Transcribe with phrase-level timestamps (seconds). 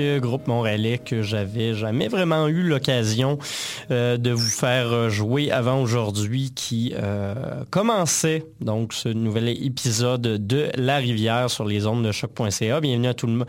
[0.00, 3.38] Groupe montréalais que j'avais jamais vraiment eu l'occasion
[3.90, 6.94] de vous faire jouer avant aujourd'hui, qui
[7.70, 12.80] commençait donc ce nouvel épisode de La Rivière sur les ondes de choc.ca.
[12.80, 13.44] Bienvenue à, tout le,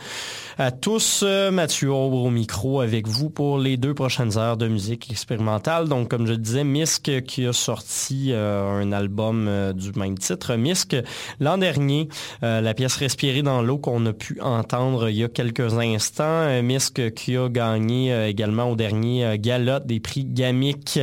[0.59, 1.23] à tous.
[1.51, 5.87] Mathieu Aubre au micro avec vous pour les deux prochaines heures de musique expérimentale.
[5.87, 10.95] Donc, comme je disais, Misk qui a sorti un album du même titre, Misk,
[11.39, 12.09] l'an dernier.
[12.41, 16.23] la pièce Respirer dans l'eau qu'on a pu entendre il y a quelques instants.
[16.25, 20.99] Euh, Misk qui a gagné euh, également au dernier euh, gala des prix Gamic,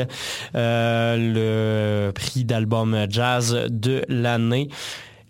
[0.54, 4.68] le prix d'album jazz de l'année.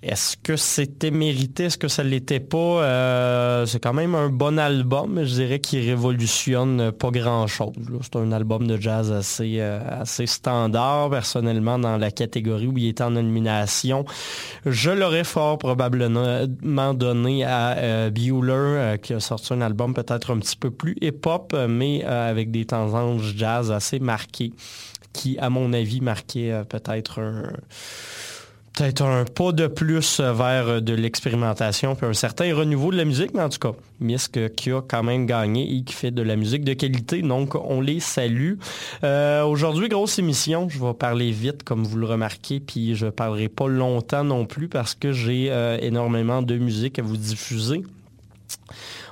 [0.06, 1.64] Est-ce que c'était mérité?
[1.64, 2.56] Est-ce que ça ne l'était pas?
[2.56, 7.74] Euh, c'est quand même un bon album, je dirais, qui révolutionne pas grand-chose.
[8.02, 12.86] C'est un album de jazz assez, euh, assez standard, personnellement, dans la catégorie où il
[12.86, 14.04] était en nomination.
[14.64, 20.38] Je l'aurais fort probablement donné à euh, Bueller, qui a sorti un album peut-être un
[20.38, 24.52] petit peu plus hip-hop, mais avec des tendances jazz assez marquées,
[25.12, 27.20] qui, à mon avis, marquait peut-être
[28.76, 33.32] peut-être un pas de plus vers de l'expérimentation puis un certain renouveau de la musique,
[33.32, 36.36] mais en tout cas, Misk qui a quand même gagné et qui fait de la
[36.36, 38.54] musique de qualité, donc on les salue.
[39.02, 43.48] Euh, aujourd'hui, grosse émission, je vais parler vite comme vous le remarquez, puis je parlerai
[43.48, 47.82] pas longtemps non plus parce que j'ai euh, énormément de musique à vous diffuser.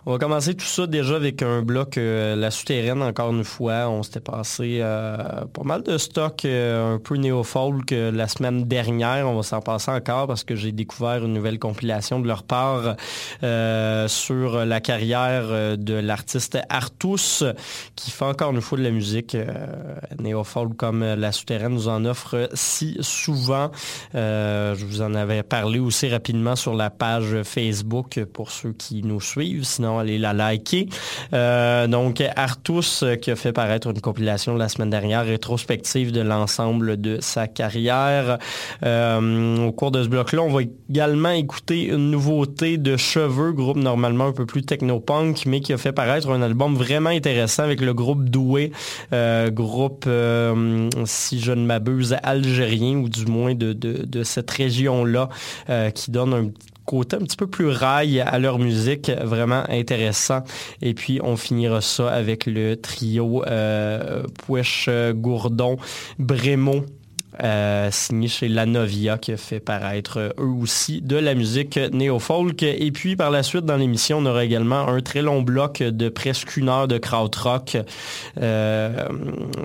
[0.06, 3.88] On va commencer tout ça déjà avec un bloc euh, La Souterraine, encore une fois.
[3.88, 9.26] On s'était passé euh, pas mal de stock euh, un peu néo-folk la semaine dernière.
[9.26, 12.96] On va s'en passer encore parce que j'ai découvert une nouvelle compilation de leur part
[14.08, 17.42] sur la carrière de l'artiste Artus
[17.96, 19.36] qui fait encore une fois de la musique
[20.18, 23.70] néo-folk comme La Souterraine nous en offre si souvent.
[24.12, 29.20] je vous en avais parlé aussi rapidement sur la page Facebook pour ceux qui nous
[29.20, 29.64] suivent.
[29.64, 30.88] Sinon, allez la liker.
[31.32, 36.20] Euh, donc, Artus, euh, qui a fait paraître une compilation la semaine dernière, rétrospective de
[36.20, 38.38] l'ensemble de sa carrière.
[38.84, 43.76] Euh, au cours de ce bloc-là, on va également écouter une nouveauté de Cheveux, groupe
[43.76, 47.80] normalement un peu plus techno-punk, mais qui a fait paraître un album vraiment intéressant avec
[47.80, 48.72] le groupe Doué,
[49.12, 50.08] groupe,
[51.04, 55.28] si je ne m'abuse, algérien, ou du moins de, de cette région-là,
[55.94, 56.50] qui donne un
[56.84, 60.44] côté un petit peu plus rail à leur musique, vraiment intéressant.
[60.82, 65.76] Et puis on finira ça avec le trio euh, Pouèche Gourdon
[66.18, 66.84] Brémont
[67.42, 71.78] euh, signé chez La Novia, qui a fait paraître euh, eux aussi de la musique
[71.92, 72.62] néo-folk.
[72.62, 76.08] Et puis par la suite, dans l'émission, on aura également un très long bloc de
[76.08, 77.76] presque une heure de krautrock.
[78.40, 79.08] Euh,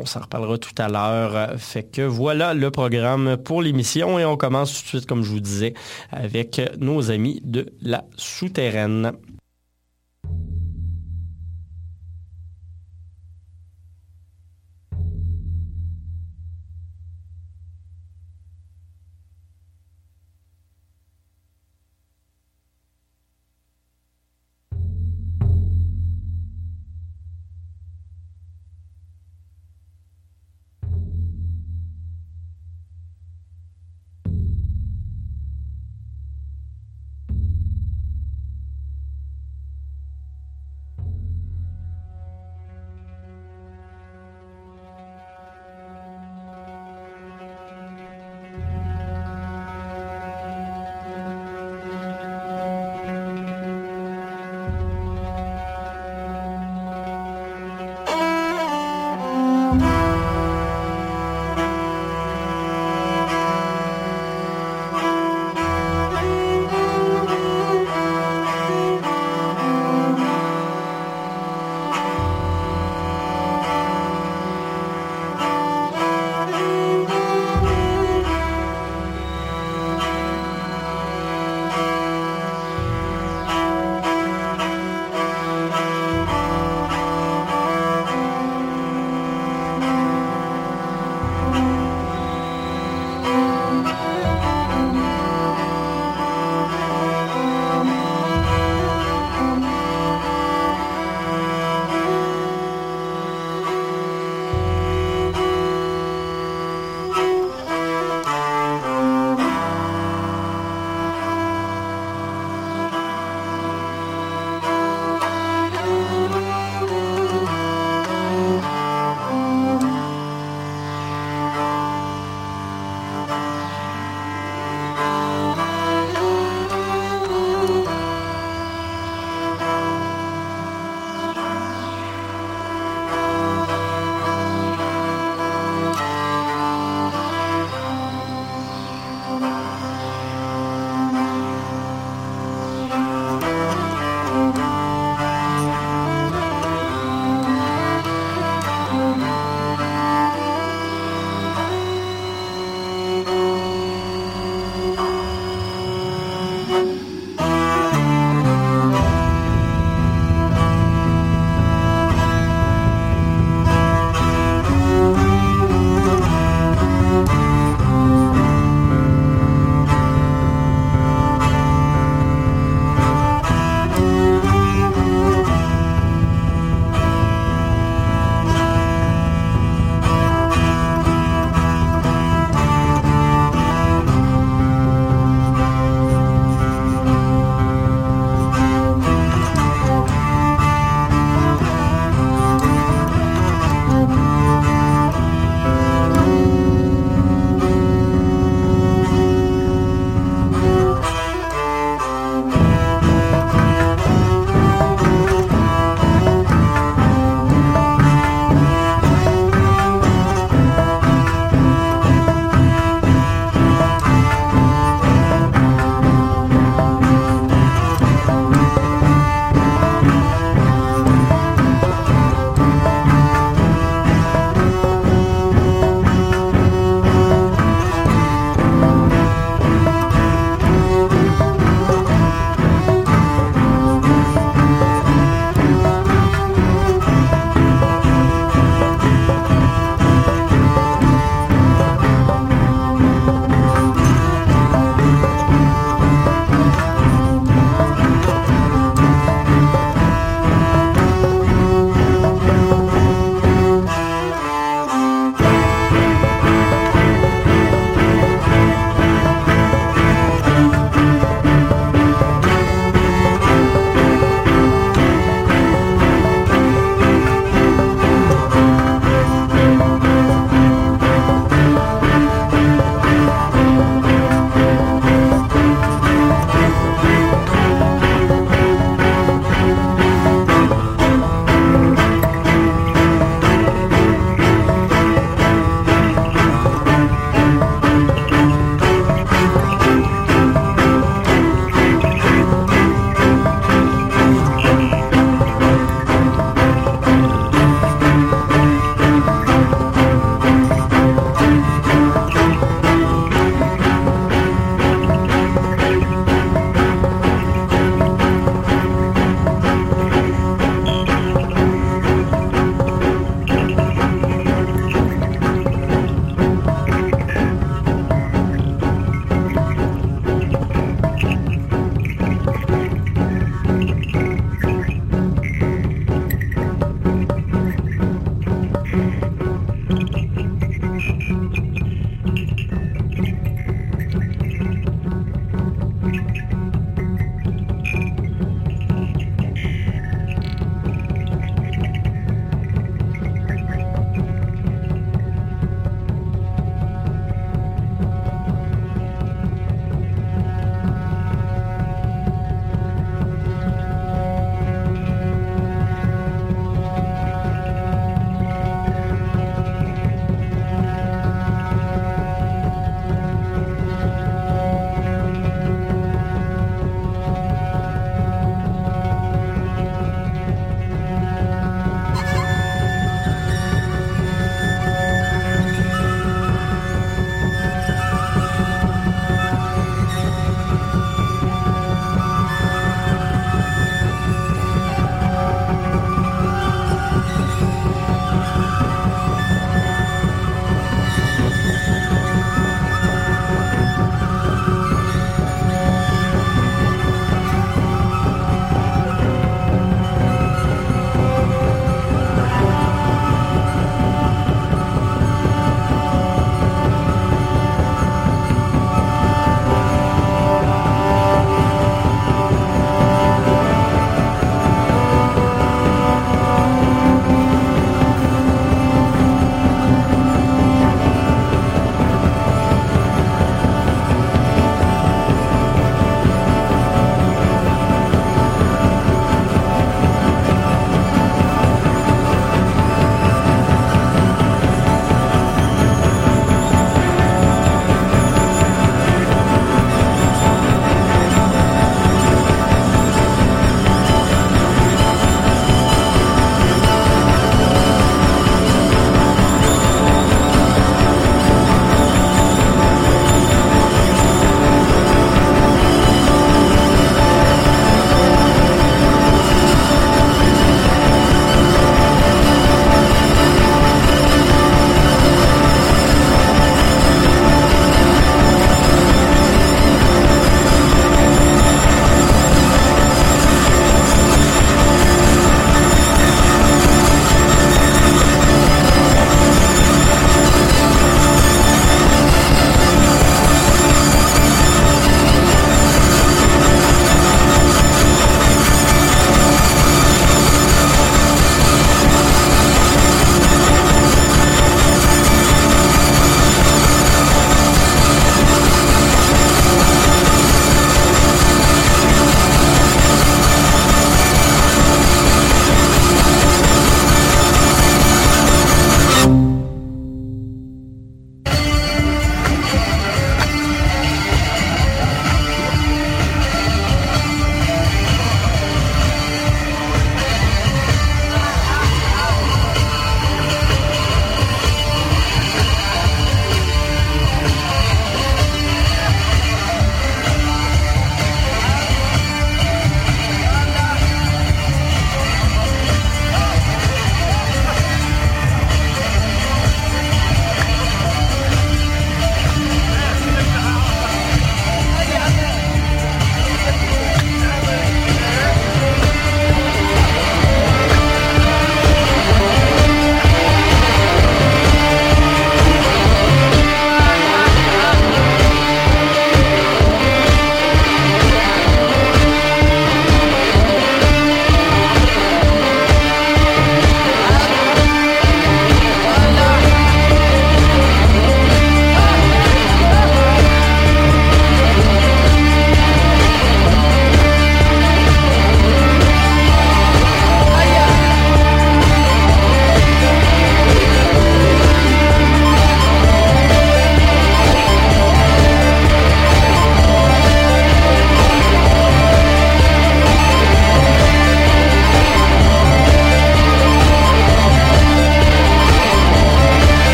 [0.00, 1.58] on s'en reparlera tout à l'heure.
[1.58, 5.30] Fait que voilà le programme pour l'émission et on commence tout de suite, comme je
[5.30, 5.74] vous disais,
[6.10, 9.12] avec nos amis de la souterraine.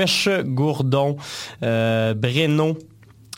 [0.00, 1.16] Pouèche Gourdon,
[1.60, 2.78] Breno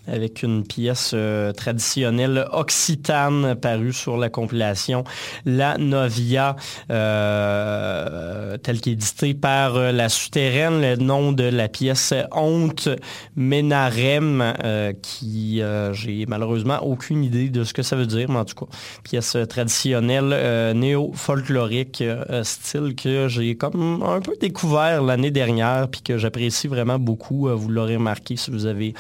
[0.07, 5.05] avec une pièce euh, traditionnelle occitane parue sur la compilation
[5.47, 6.57] La Novia,
[6.91, 12.88] euh, telle qu'éditée par euh, La Souterraine, le nom de la pièce Honte
[13.37, 14.55] Ménarem,
[15.03, 15.62] qui
[15.93, 19.37] j'ai malheureusement aucune idée de ce que ça veut dire, mais en tout cas, pièce
[19.49, 22.03] traditionnelle néo-folklorique,
[22.43, 27.49] style que j'ai comme un peu découvert l'année dernière, puis que j'apprécie vraiment beaucoup.
[27.49, 28.95] vous l'aurez remarqué si vous avez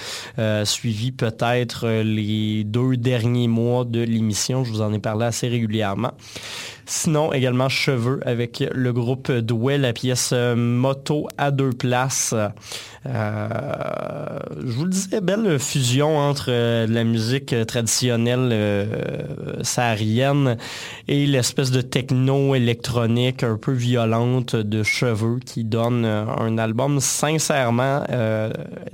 [0.64, 4.64] suivi peut-être euh, les deux derniers mois de l'émission.
[4.64, 6.12] Je vous en ai parlé assez régulièrement.
[6.84, 12.34] Sinon, également Cheveux avec le groupe Douai, la pièce euh, Moto à deux places.
[13.06, 13.48] Euh,
[14.64, 18.88] je vous le disais, belle fusion entre euh, la musique traditionnelle
[19.62, 20.56] saharienne
[21.08, 28.04] et l'espèce de techno électronique un peu violente de cheveux qui donne un album sincèrement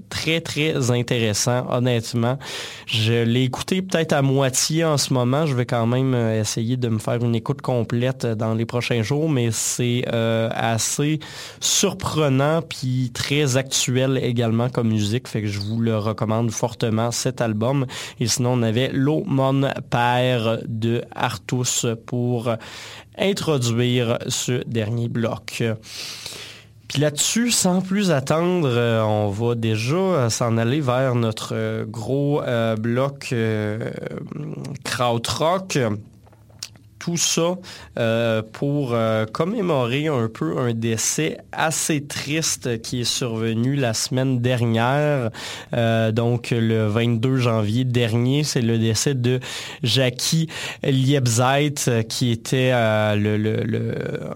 [0.08, 2.38] très très intéressant, honnêtement.
[2.86, 5.46] Je l'ai écouté peut-être à moitié en ce moment.
[5.46, 9.28] Je vais quand même essayer de me faire une écoute complète dans les prochains jours,
[9.28, 11.20] mais c'est assez
[11.60, 17.40] surprenant puis très actuel également comme musique, fait que je vous le recommande fortement cet
[17.40, 17.86] album.
[18.20, 22.50] Et sinon, on avait L'Aumône Père de Artus pour
[23.18, 25.62] introduire ce dernier bloc.
[26.88, 32.42] Puis là-dessus, sans plus attendre, euh, on va déjà s'en aller vers notre euh, gros
[32.42, 33.34] euh, bloc
[34.84, 35.78] krautrock
[36.98, 37.56] tout ça
[37.98, 44.40] euh, pour euh, commémorer un peu un décès assez triste qui est survenu la semaine
[44.40, 45.30] dernière.
[45.74, 49.40] Euh, donc le 22 janvier dernier, c'est le décès de
[49.82, 50.48] Jackie
[50.82, 53.94] Liebzeit qui était le,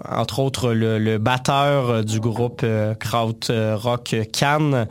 [0.09, 2.65] entre autres le, batteur du groupe
[2.99, 4.87] Krautrock Cannes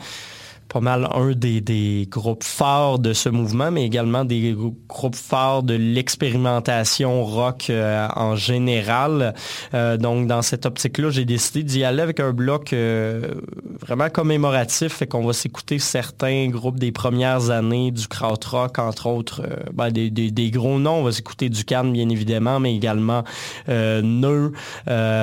[0.72, 4.56] pas mal un des, groupes forts de ce mouvement, mais également des
[4.88, 9.34] groupes forts de l'expérimentation rock euh, en général.
[9.74, 13.34] Euh, donc, dans cette optique-là, j'ai décidé d'y aller avec un bloc euh,
[13.82, 19.42] vraiment commémoratif, fait qu'on va s'écouter certains groupes des premières années du krautrock, entre autres,
[19.74, 21.00] ben, des, gros noms.
[21.00, 23.24] On va s'écouter du bien évidemment, mais également
[23.68, 24.52] Neu,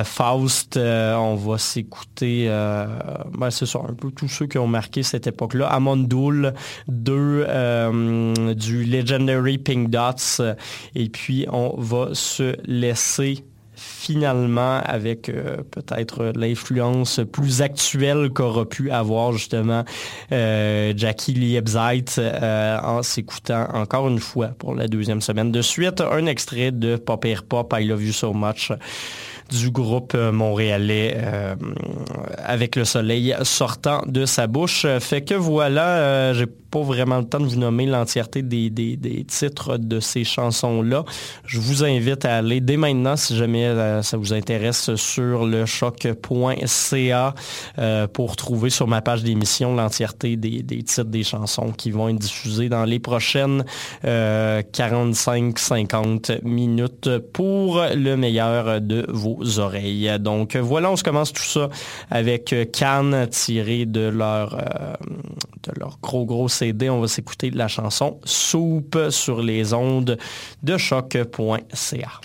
[0.05, 0.77] Faust.
[0.77, 5.38] on va s'écouter, ben, c'est ça, un peu tous ceux qui ont marqué cette époque
[5.39, 6.53] époque-là, Amondoul,
[6.89, 10.43] deux euh, du Legendary Pink Dots.
[10.97, 13.45] Et puis, on va se laisser
[13.77, 19.85] finalement avec euh, peut-être l'influence plus actuelle qu'aura pu avoir justement
[20.33, 22.19] euh, Jackie Liebzeit
[22.83, 27.25] en s'écoutant encore une fois pour la deuxième semaine de suite un extrait de Pop
[27.25, 28.73] Air Pop I Love You So Much
[29.49, 31.55] du groupe euh, montréalais euh,
[32.37, 34.87] avec le soleil sortant de sa bouche.
[35.01, 38.71] Fait que voilà, euh, j'ai pas vraiment le temps de vous nommer l'entièreté des,
[39.27, 41.05] titres de ces chansons-là.
[41.45, 45.67] Je vous invite à aller dès maintenant, si jamais euh, ça vous intéresse, sur le
[45.67, 47.35] choc.ca
[47.79, 52.19] euh, pour trouver sur ma page d'émission l'entièreté des, titres des chansons qui vont être
[52.19, 53.65] diffusées dans les prochaines
[54.05, 60.11] 45-50 euh, minutes pour le meilleur de vos oreilles.
[60.21, 61.69] Donc voilà, on se commence tout ça
[62.11, 64.59] avec Cannes tiré de leur
[66.03, 70.19] gros gros On va s'écouter la chanson Soupe sur les ondes
[70.63, 72.21] de choc.ca.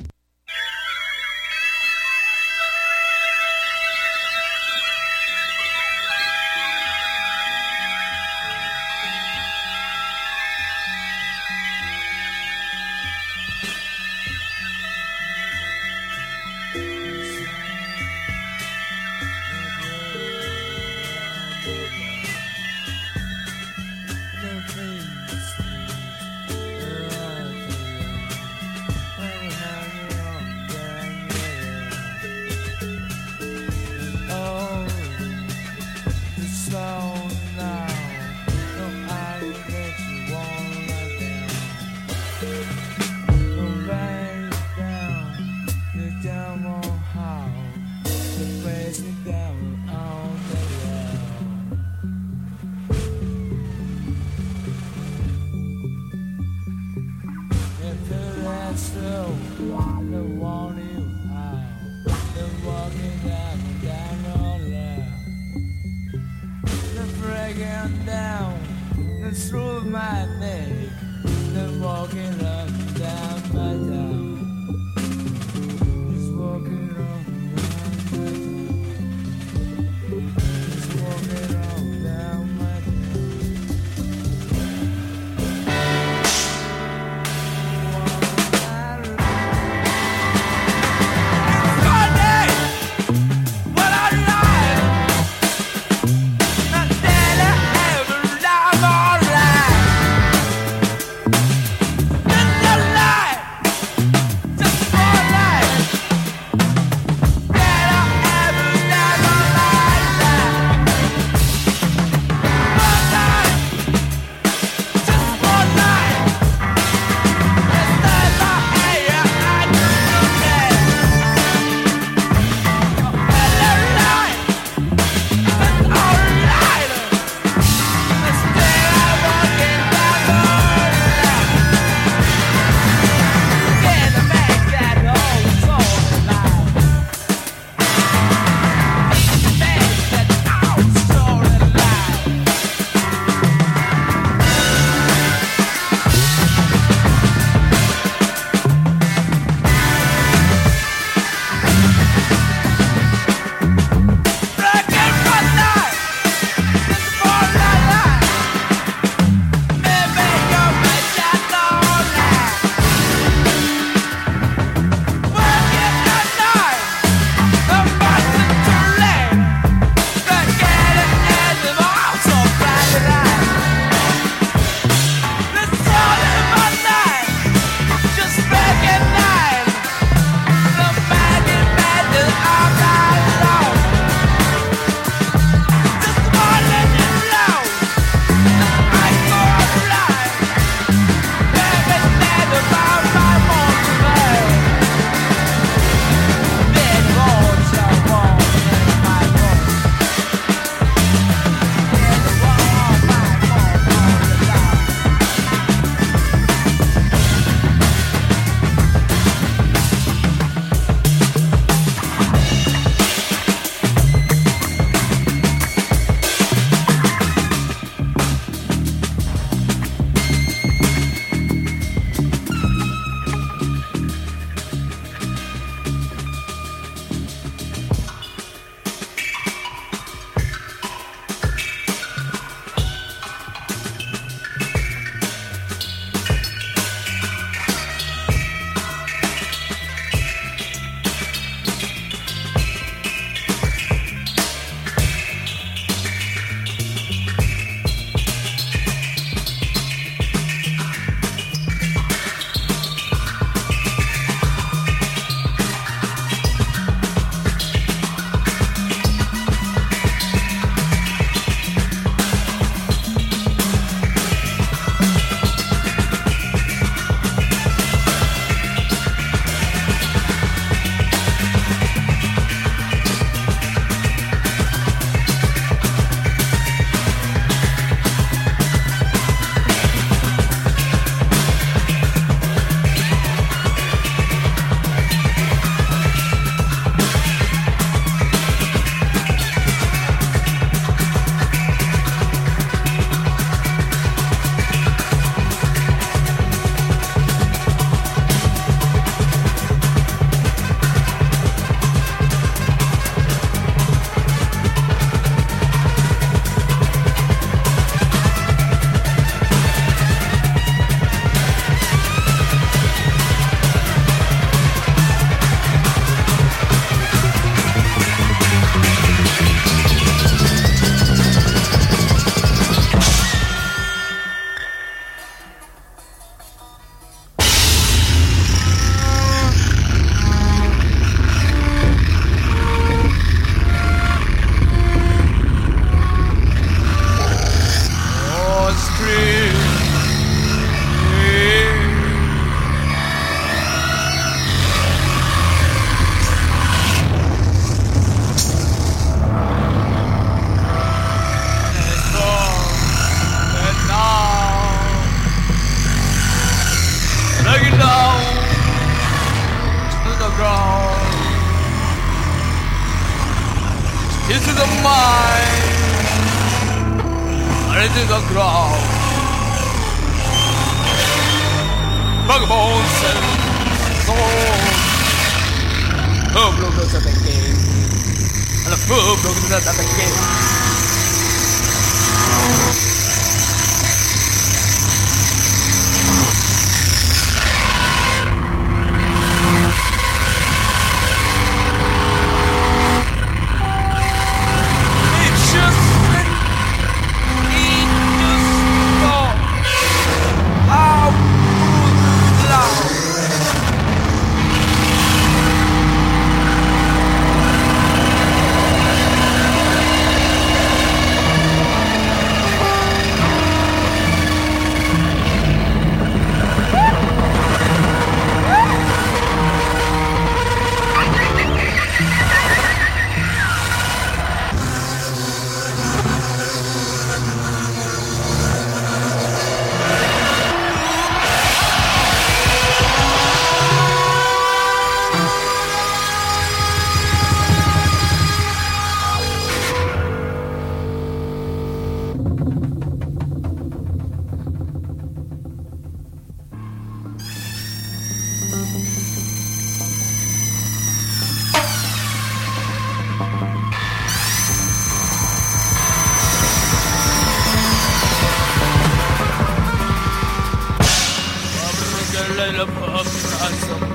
[462.66, 463.93] sound.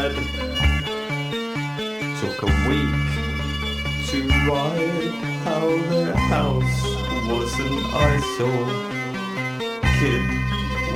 [0.00, 0.16] Prepared.
[2.20, 3.00] Took a week
[4.08, 6.82] to write how the house
[7.28, 8.70] was an eyesore.
[9.98, 10.24] Kid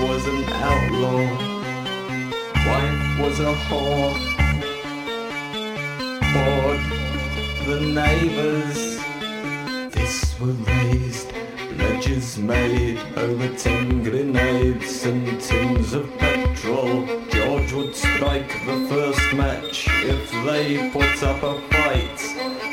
[0.03, 1.23] was an outlaw.
[2.67, 4.15] Wife was a whore.
[6.33, 6.83] Bored
[7.67, 8.81] the neighbours.
[9.95, 11.34] This were raised,
[11.85, 17.07] ledgers made over ten grenades and tins of petrol.
[17.29, 22.19] George would strike the first match if they put up a fight.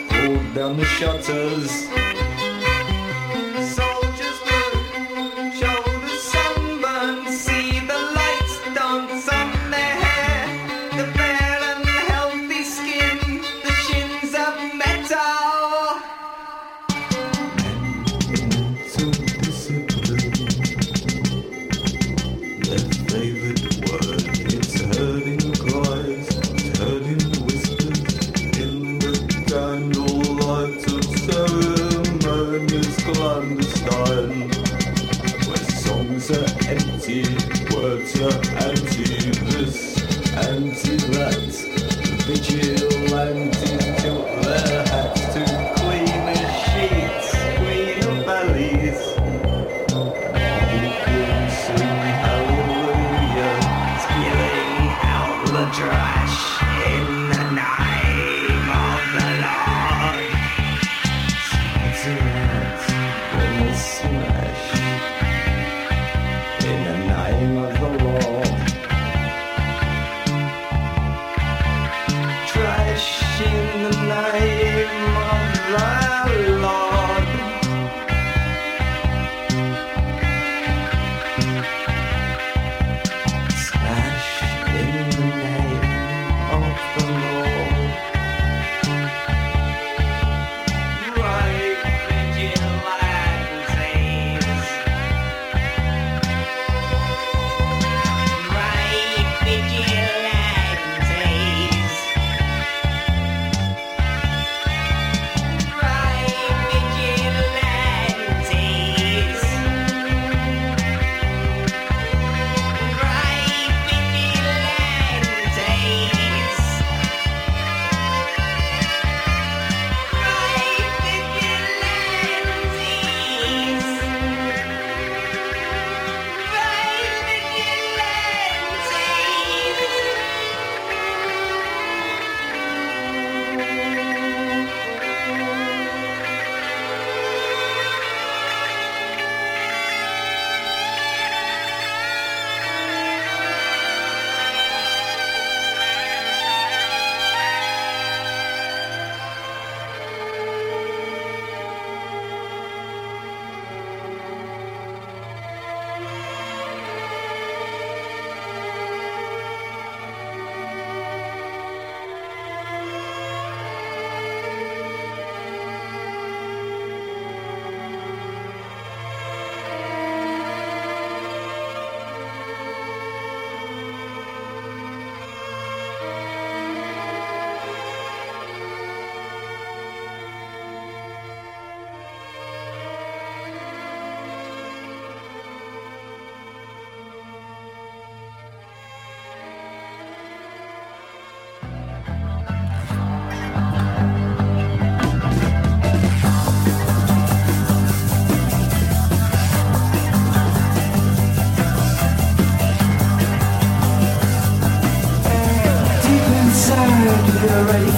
[0.09, 2.11] Pulled down the shutters.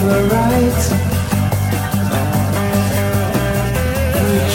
[0.03, 0.83] For a ride.
[4.13, 4.45] Through the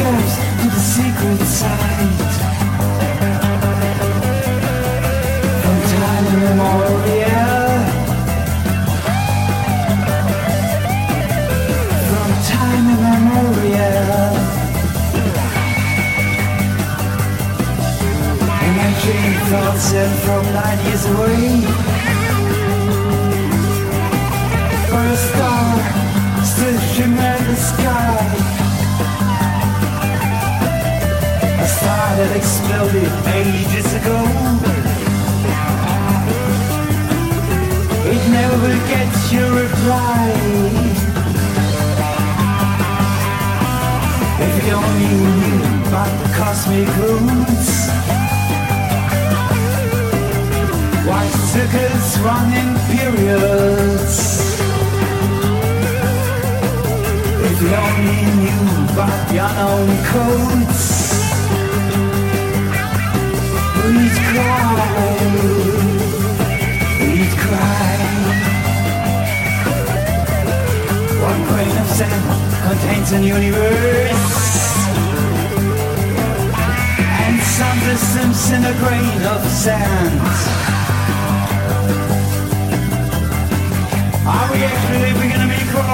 [0.00, 0.26] that
[0.60, 2.32] to the secret side.
[5.62, 7.68] From time immemorial.
[12.10, 14.32] From time immemorial.
[18.64, 19.86] And I dream thoughts
[20.24, 21.73] from nine years away.
[44.40, 47.84] If you only knew about the cosmic roots.
[52.24, 54.18] Run in periods?
[57.48, 60.84] If you only knew about the unknown codes,
[64.32, 65.93] cry,
[71.94, 72.24] sand
[72.66, 74.24] contains a universe.
[77.22, 80.20] And some distance in a grain of sand.
[84.26, 85.86] Are we actually living in a micro?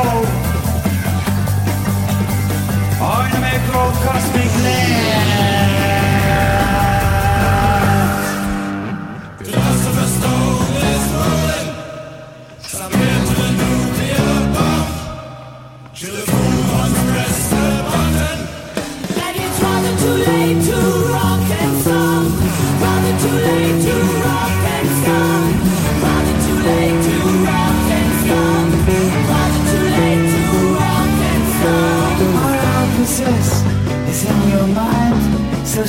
[3.07, 5.31] Or in a macrocosmic land?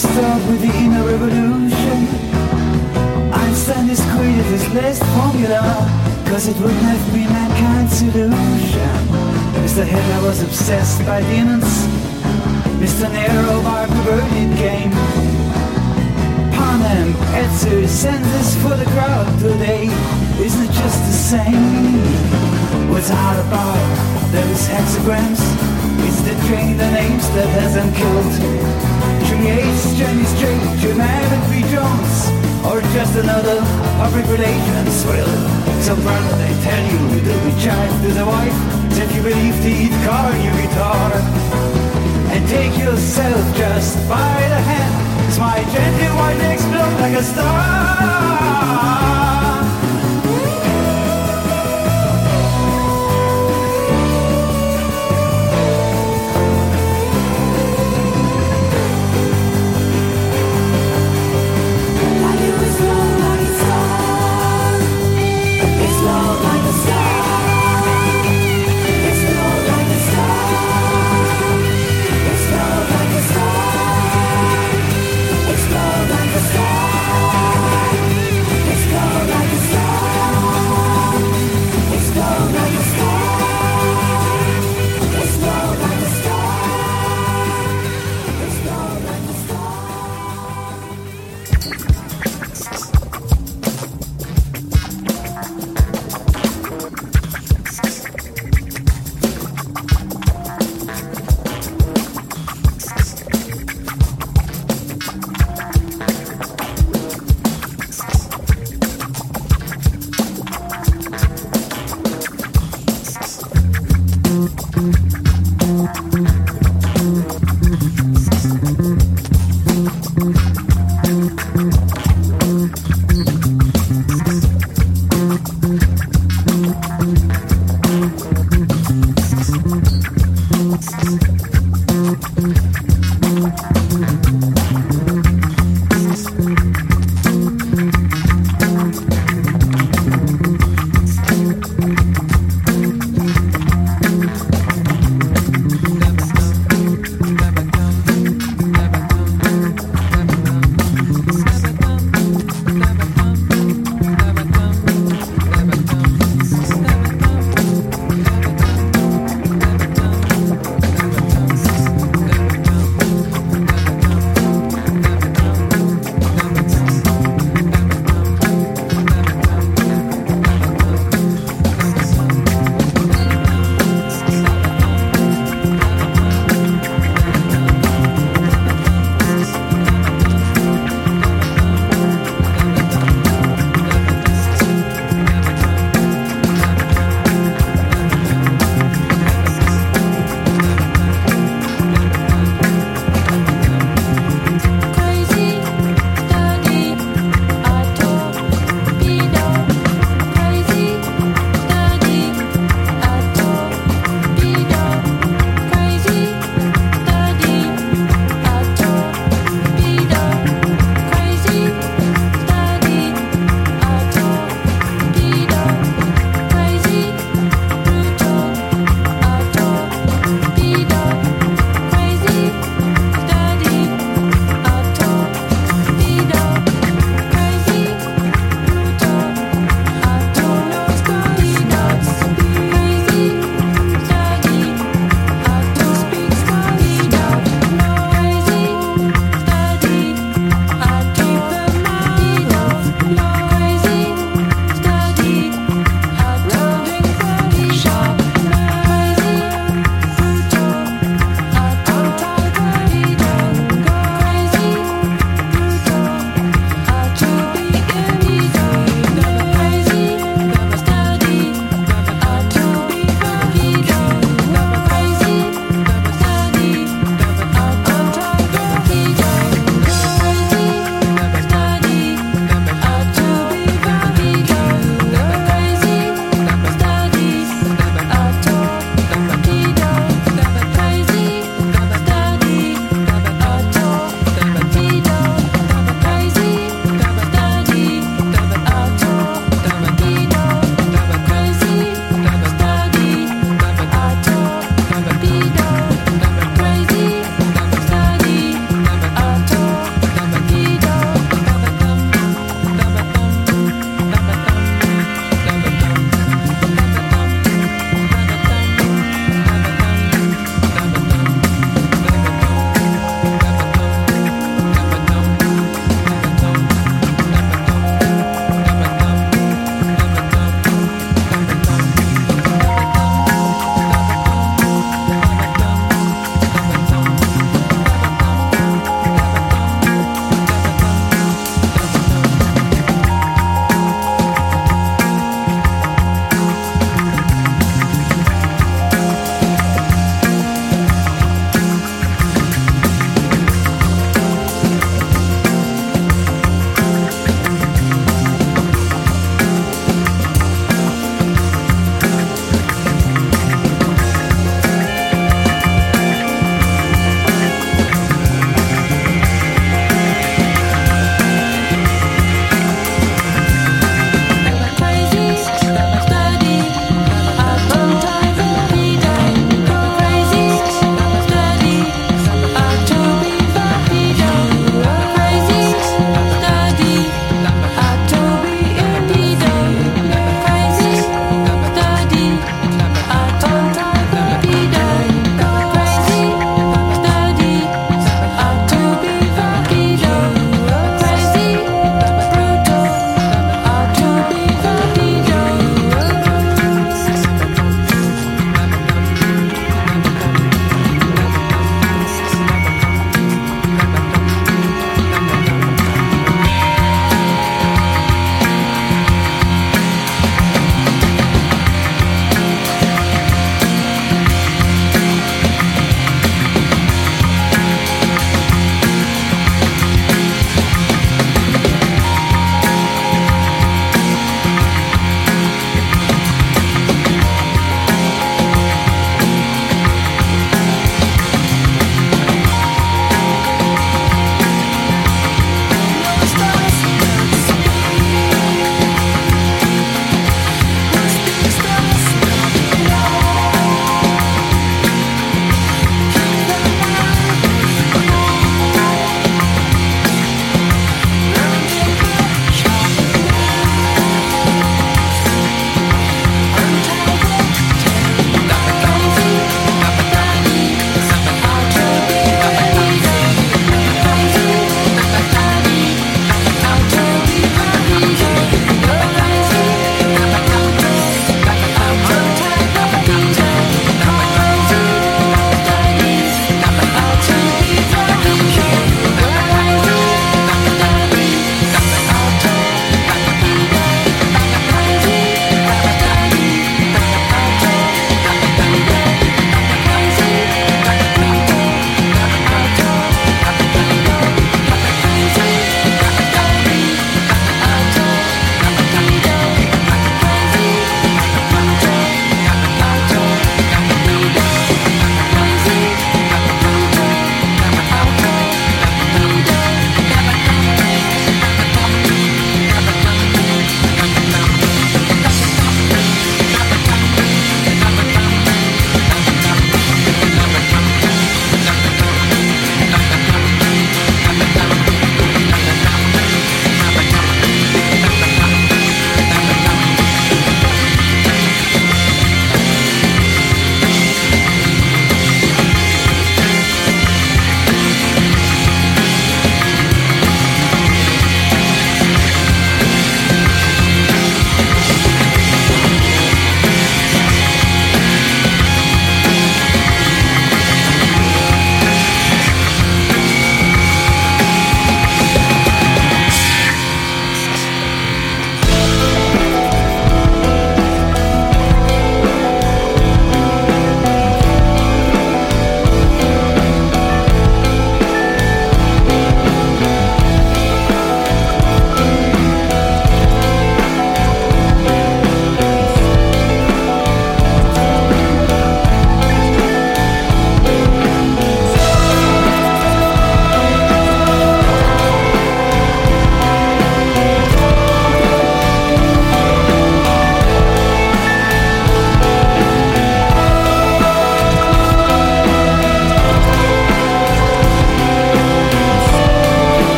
[0.00, 1.98] Start with the inner revolution.
[3.36, 5.60] Einstein has created his last formula,
[6.24, 8.96] cause it wouldn't have been mankind's solution.
[9.60, 9.84] Mr.
[9.84, 11.68] Hitler was obsessed by demons,
[12.80, 13.12] Mr.
[13.12, 14.92] Nero by perverted game.
[16.56, 19.84] Panem, Etsu, sends this for the crowd today.
[20.40, 22.00] Isn't it just the same?
[22.88, 23.76] What's hard about
[24.32, 25.42] those hexagrams?
[26.08, 28.89] It's the train the names that hasn't killed.
[29.40, 31.64] Creates Jenny Straight, Jim Abbott B.
[31.72, 32.28] Jones,
[32.68, 33.56] or just another
[33.96, 35.32] public relations will.
[35.80, 38.52] So brother, they tell you to be child to the wife,
[39.00, 41.12] if you believe to eat car, you guitar.
[42.36, 48.89] And take yourself just by the hand, smile gently while they explode like a star.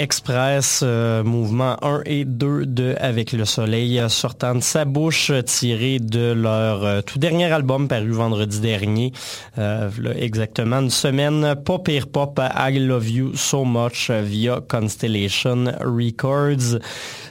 [0.00, 5.98] Express, euh, mouvement 1 et 2 de Avec le Soleil sortant de sa bouche, tiré
[5.98, 9.12] de leur euh, tout dernier album paru vendredi dernier,
[9.58, 16.80] euh, exactement une semaine, Pop et Pop I Love You So Much via Constellation Records.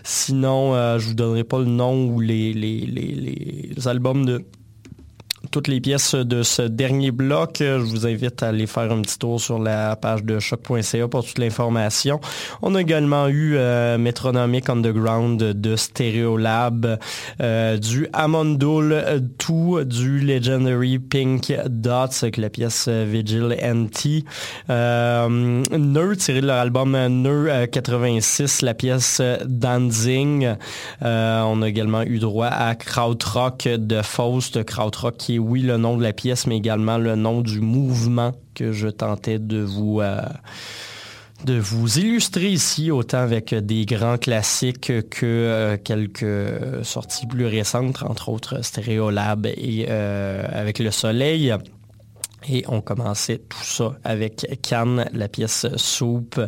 [0.04, 4.46] Sinon, je vous donnerai pas le nom ou les albums de
[5.52, 7.58] toutes les pièces de ce dernier bloc.
[7.60, 11.26] Je vous invite à aller faire un petit tour sur la page de choc.ca pour
[11.26, 12.20] toute l'information.
[12.62, 17.00] On a également eu euh, Metronomic Underground de Stereolab,
[17.42, 24.26] euh, du Amondul 2, du Legendary Pink Dots avec la pièce Vigil NT.
[24.70, 30.56] Euh, Neu, tiré de leur album Neu 86, la pièce Dancing.
[31.02, 35.78] Euh, on a également eu droit à Krautrock de Faust, Krautrock qui est oui le
[35.78, 40.02] nom de la pièce, mais également le nom du mouvement que je tentais de vous...
[40.02, 40.22] Euh,
[41.48, 48.64] illustrer ici, autant avec des grands classiques que euh, quelques sorties plus récentes, entre autres
[48.64, 51.53] Stereolab et euh, avec le soleil.
[52.48, 56.40] Et on commençait tout ça avec Cannes, la pièce Soupe.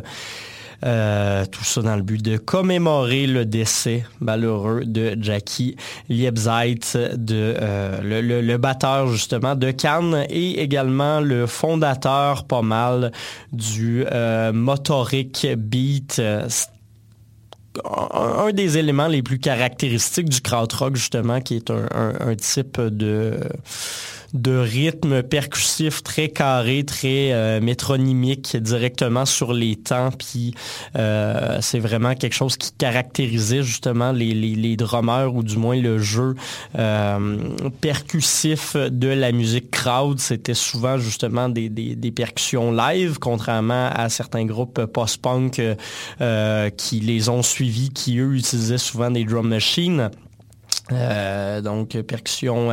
[0.84, 5.76] Euh, tout ça dans le but de commémorer le décès malheureux de Jackie
[6.08, 8.00] Liebzeit, euh,
[8.42, 13.12] le, batteur justement de Cannes et également le fondateur pas mal
[13.52, 16.20] du euh, motoric beat
[18.20, 23.38] un, des éléments les plus caractéristiques du krautrock justement, qui est un type de
[24.34, 30.10] de rythme percussif très carré, très euh, métronymique directement sur les temps.
[30.10, 30.54] Puis
[30.96, 35.98] euh, c'est vraiment quelque chose qui caractérisait justement les, les, drummers ou du moins le
[35.98, 36.34] jeu
[36.78, 37.36] euh,
[37.80, 40.18] percussif de la musique crowd.
[40.18, 45.60] C'était souvent justement des, des, percussions live, contrairement à certains groupes post-punk
[46.76, 50.10] qui les ont suivis, qui eux utilisaient souvent des drum machines.
[50.90, 52.70] donc percussion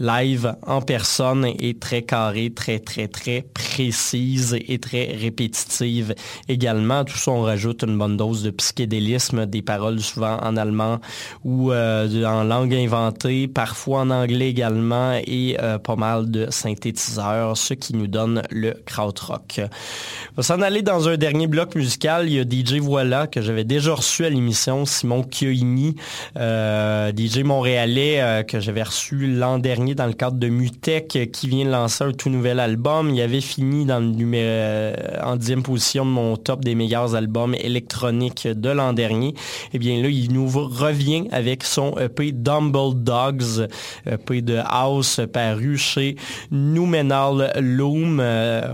[0.00, 6.14] live en personne est très carrée, très, très, très précise et très répétitive
[6.48, 7.04] également.
[7.04, 11.00] Tout ça, on rajoute une bonne dose de psychédélisme, des paroles souvent en allemand
[11.44, 17.56] ou euh, en langue inventée, parfois en anglais également et euh, pas mal de synthétiseurs,
[17.58, 19.60] ce qui nous donne le krautrock.
[19.60, 22.26] On va s'en aller dans un dernier bloc musical.
[22.26, 25.94] Il y a DJ Voilà que j'avais déjà reçu à l'émission, Simon Chioini,
[26.38, 31.48] euh, DJ montréalais que j'avais reçu l'an dernier dans le cadre de Mutech euh, qui
[31.48, 33.10] vient de lancer un tout nouvel album.
[33.10, 37.14] Il avait fini dans le numéro, euh, en dixième position de mon top des meilleurs
[37.14, 39.34] albums électroniques de l'an dernier.
[39.72, 43.68] Eh bien là, il nous revient avec son EP Dumble Dogs,
[44.06, 46.16] EP de House paru chez
[46.50, 48.72] Numenal Loom, euh,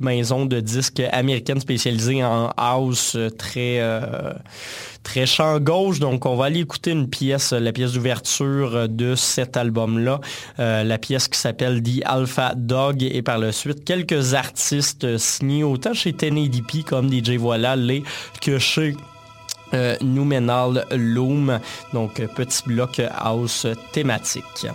[0.00, 3.80] maison de disques américaine spécialisée en house très
[5.02, 5.98] très chant gauche.
[5.98, 10.20] Donc, on va aller écouter une pièce, la pièce d'ouverture de cet album-là,
[10.58, 15.64] euh, la pièce qui s'appelle The Alpha Dog et par la suite quelques artistes signés
[15.64, 18.02] autant chez 1080p comme DJ Voilà, les
[18.40, 18.96] que chez
[19.74, 21.58] euh, Numenal Loom.
[21.92, 24.66] Donc, petit bloc house thématique.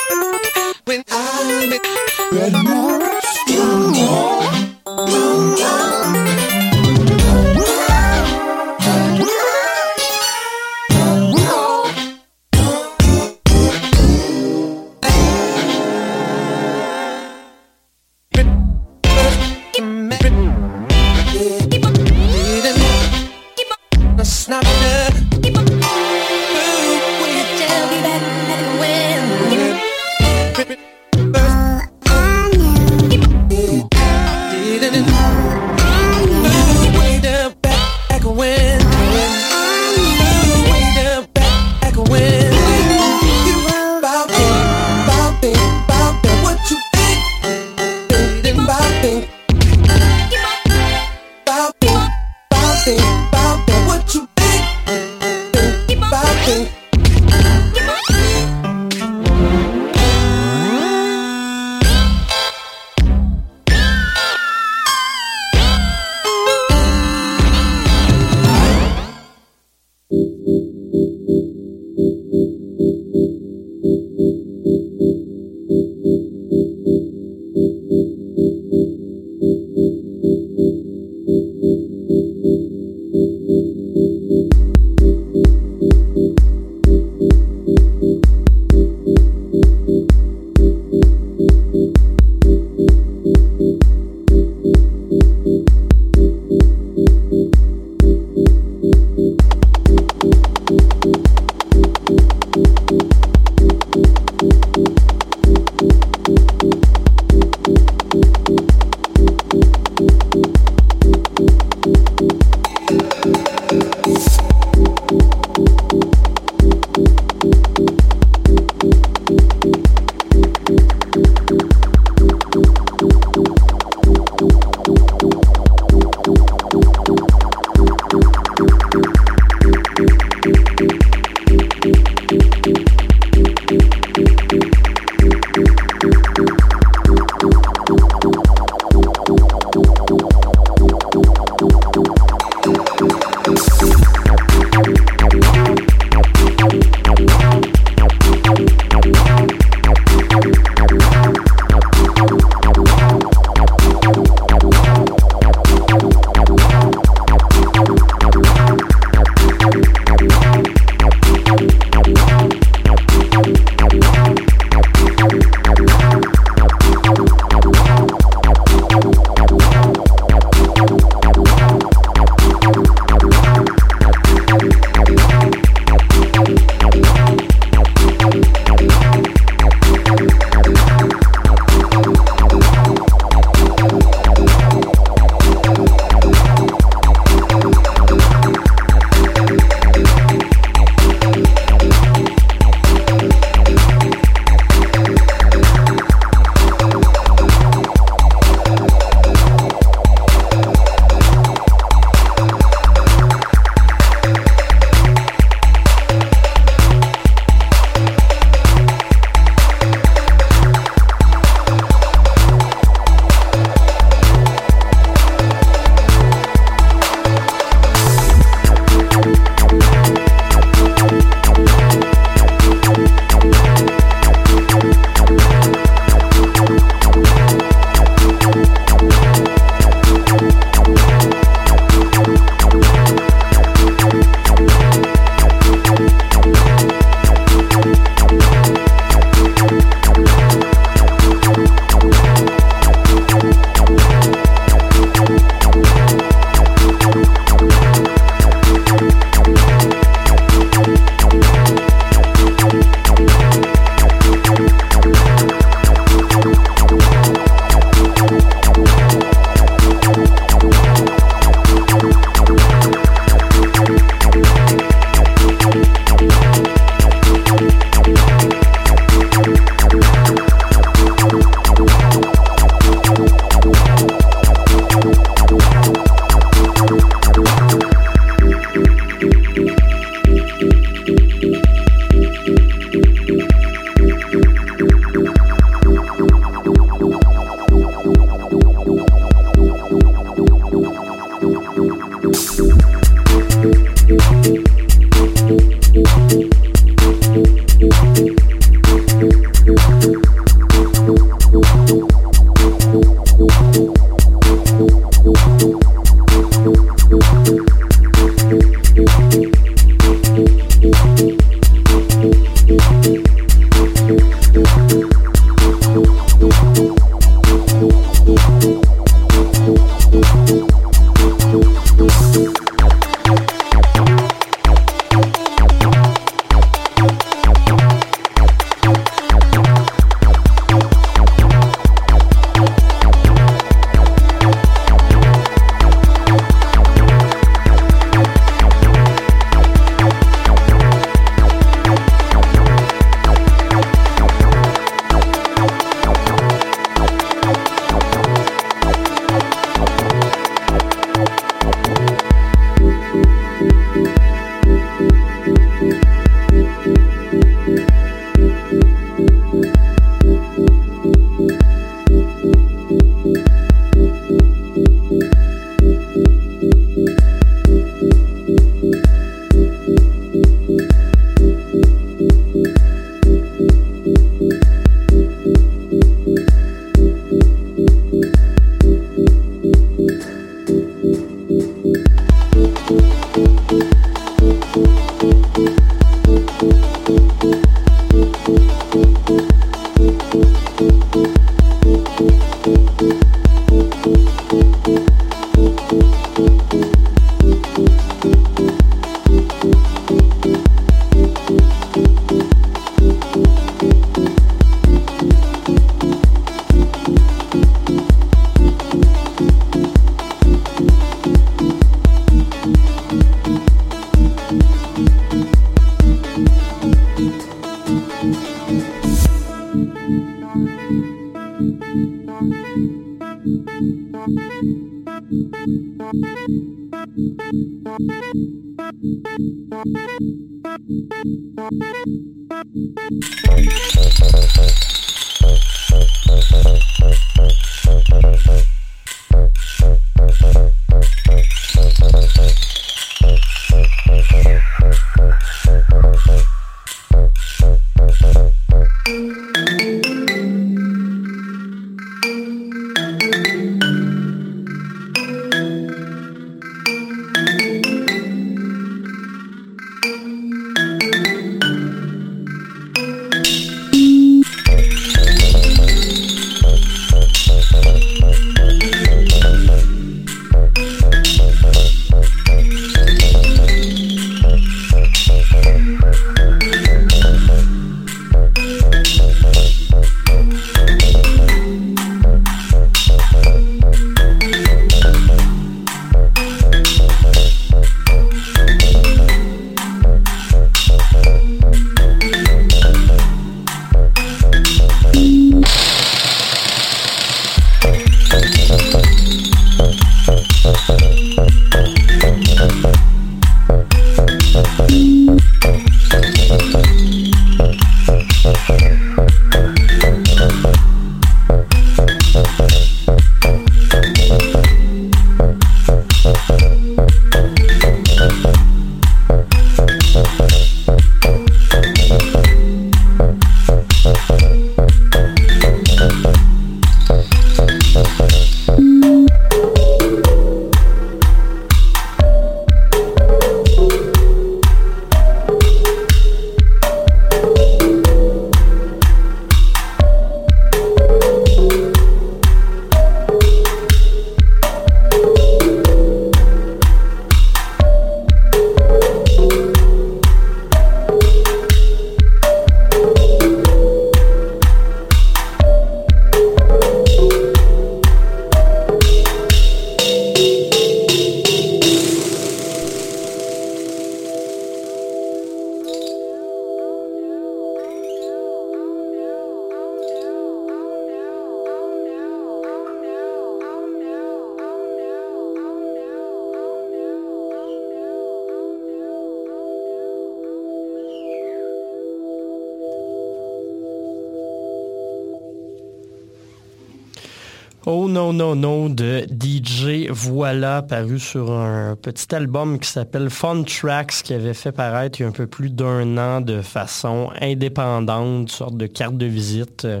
[588.16, 594.22] Non, non, non de DJ Voilà, paru sur un petit album qui s'appelle Fun Tracks,
[594.24, 598.40] qui avait fait paraître il y a un peu plus d'un an de façon indépendante,
[598.40, 600.00] une sorte de carte de visite euh,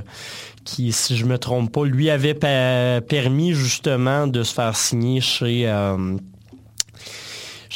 [0.64, 5.68] qui, si je me trompe pas, lui avait permis justement de se faire signer chez...
[5.68, 6.16] euh,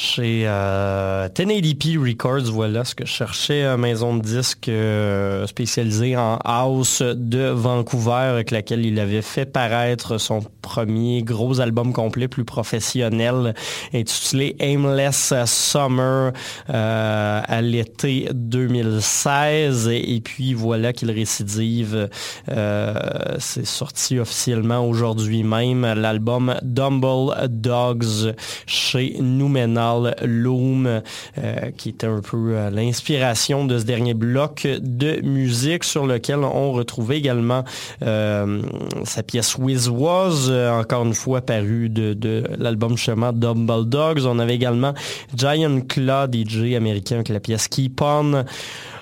[0.01, 6.39] chez euh, 1080p Records, voilà ce que je cherchais, maison de disques euh, spécialisée en
[6.43, 12.45] house de Vancouver avec laquelle il avait fait paraître son premier gros album complet plus
[12.45, 13.55] professionnel
[13.93, 16.33] intitulé Aimless Summer
[16.71, 22.09] euh, à l'été 2016 et, et puis voilà qu'il récidive
[22.49, 22.95] euh,
[23.39, 28.35] c'est sorti officiellement aujourd'hui même l'album Dumble Dogs
[28.67, 29.17] chez
[30.23, 31.01] Loom euh,
[31.77, 36.73] qui était un peu euh, l'inspiration de ce dernier bloc de musique sur lequel on
[36.73, 37.65] retrouvait également
[38.03, 38.63] euh,
[39.05, 44.27] sa pièce Wiz Was encore une fois paru de, de l'album justement Dumble Dogs.
[44.27, 44.95] On avait également
[45.35, 48.45] Giant Claw DJ américain avec la pièce Keep On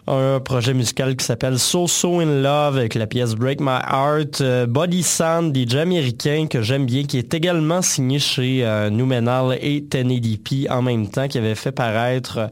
[0.08, 4.40] un projet musical qui s'appelle So So in Love avec la pièce Break My Heart,
[4.40, 9.58] euh, Body Sound, DJ américain que j'aime bien, qui est également signé chez euh, Noumenal
[9.60, 12.50] et 1080p en même temps, qui avait fait paraître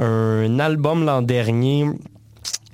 [0.00, 1.86] euh, un album l'an dernier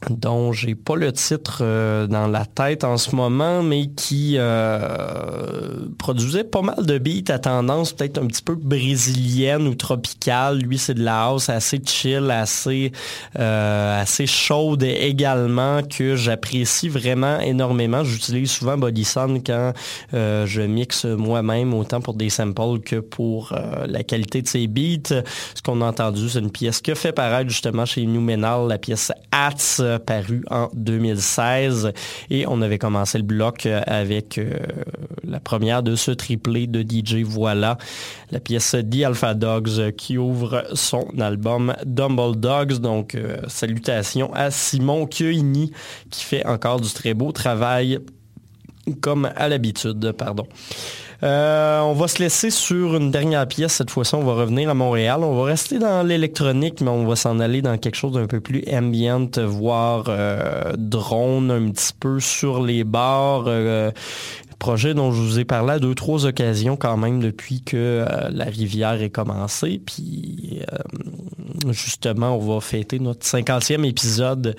[0.08, 5.86] dont j'ai pas le titre euh, dans la tête en ce moment, mais qui euh,
[5.98, 10.58] produisait pas mal de beats à tendance peut-être un petit peu brésilienne ou tropicale.
[10.58, 12.92] Lui, c'est de la house assez chill, assez
[13.38, 18.02] euh, assez chaude également que j'apprécie vraiment énormément.
[18.02, 19.06] J'utilise souvent Body
[19.44, 19.72] quand
[20.12, 23.52] je mixe moi-même, autant pour des samples que pour
[23.86, 25.22] la qualité de ses beats.
[25.54, 29.12] Ce qu'on a entendu, c'est une pièce que fait paraître justement chez Noumenal, la pièce
[29.32, 31.92] Hats, euh, parue en 2016.
[32.30, 34.54] Et on avait commencé le bloc euh, avec euh,
[35.24, 37.78] la première de ce triplé de DJ Voilà,
[38.30, 42.78] la pièce The Alpha Dogs qui ouvre son album Dumble Dogs.
[42.78, 43.16] Donc,
[43.48, 45.72] salutations à Simon Kioini
[46.10, 47.98] qui fait encore du très beau travail
[49.00, 50.46] comme à l'habitude, pardon.
[51.22, 53.74] Euh, on va se laisser sur une dernière pièce.
[53.74, 55.20] Cette fois-ci, on va revenir à Montréal.
[55.22, 58.40] On va rester dans l'électronique, mais on va s'en aller dans quelque chose d'un peu
[58.40, 63.44] plus ambient, voire euh, drone un petit peu sur les bars.
[63.46, 63.90] Euh,
[64.58, 68.28] projet dont je vous ai parlé à deux, trois occasions quand même depuis que euh,
[68.30, 69.80] la rivière est commencée.
[69.84, 70.60] Puis
[71.70, 74.54] justement, on va fêter notre 50e épisode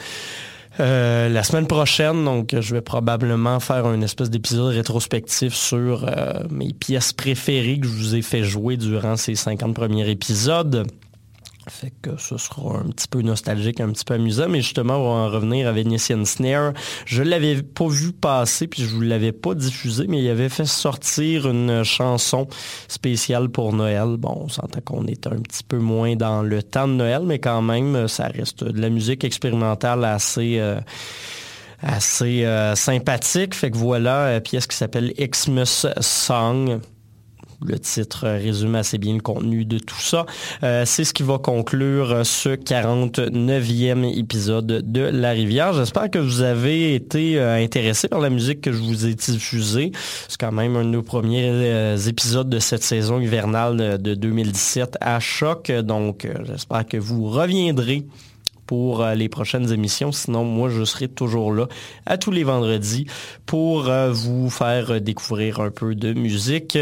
[0.82, 6.44] euh, la semaine prochaine, donc je vais probablement faire un espèce d'épisode rétrospectif sur euh,
[6.50, 10.88] mes pièces préférées que je vous ai fait jouer durant ces 50 premiers épisodes.
[11.68, 15.04] Fait que ce sera un petit peu nostalgique, un petit peu amusant, mais justement, on
[15.04, 16.74] va en revenir à Venetian Snare.
[17.06, 20.66] Je l'avais pas vu passer, puis je vous l'avais pas diffusé, mais il avait fait
[20.66, 22.48] sortir une chanson
[22.88, 24.18] spéciale pour Noël.
[24.18, 27.38] Bon, on s'entend qu'on est un petit peu moins dans le temps de Noël, mais
[27.40, 30.58] quand même, ça reste de la musique expérimentale assez...
[30.60, 30.80] euh,
[31.84, 33.56] assez euh, sympathique.
[33.56, 36.80] Fait que voilà, une pièce qui s'appelle Xmas Song.
[37.66, 40.26] Le titre résume assez bien le contenu de tout ça.
[40.64, 45.74] Euh, c'est ce qui va conclure ce 49e épisode de La Rivière.
[45.74, 49.92] J'espère que vous avez été euh, intéressé par la musique que je vous ai diffusée.
[50.28, 54.98] C'est quand même un de nos premiers euh, épisodes de cette saison hivernale de 2017
[55.00, 55.72] à choc.
[55.72, 58.06] Donc, euh, j'espère que vous reviendrez
[58.72, 60.14] pour euh, les prochaines émissions.
[60.14, 61.68] Sinon, moi, je serai toujours là
[62.06, 63.06] à tous les vendredis
[63.46, 66.78] pour euh, vous faire découvrir un peu de musique.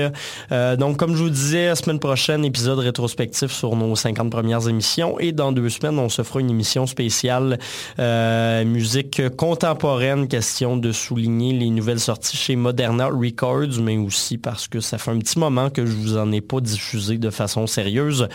[0.52, 4.70] Euh, donc, comme je vous disais, la semaine prochaine, épisode rétrospectif sur nos 50 premières
[4.70, 5.20] émissions.
[5.20, 7.58] Et dans deux semaines, on se fera une émission spéciale
[7.98, 14.80] musique contemporaine, question de souligner les nouvelles sorties chez Moderna Records, mais aussi parce que
[14.80, 18.28] ça fait un petit moment que je vous en ai pas diffusé de façon sérieuse.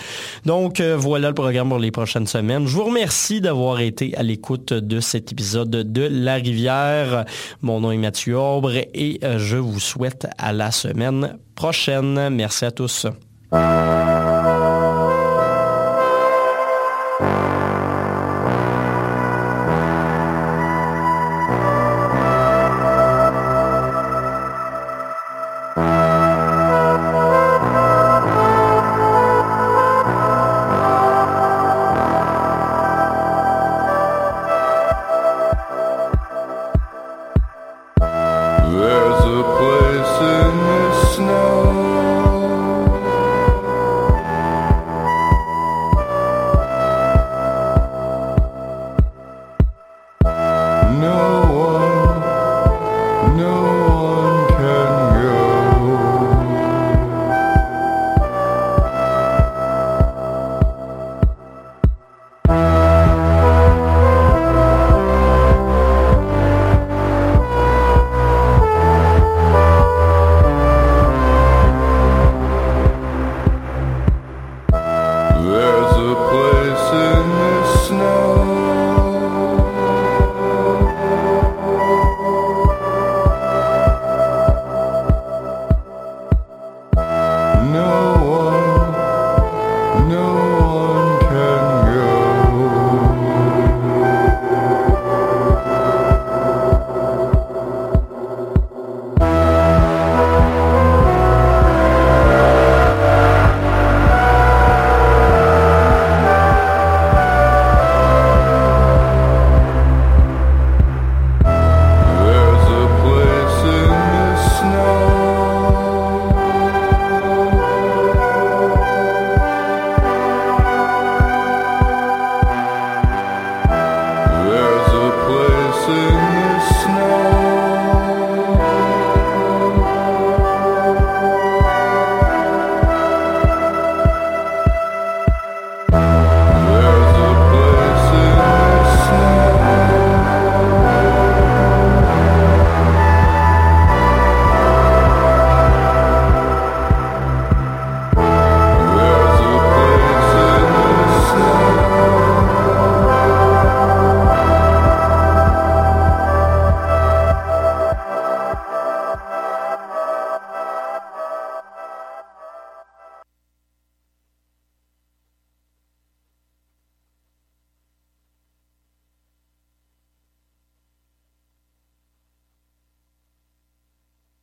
[0.45, 2.67] Donc, voilà le programme pour les prochaines semaines.
[2.67, 7.27] Je vous remercie d'avoir été à l'écoute de cet épisode de La Rivière.
[7.61, 12.31] Mon nom est Mathieu Aubre et euh, je vous souhaite à la semaine prochaine.
[12.31, 13.07] Merci à tous.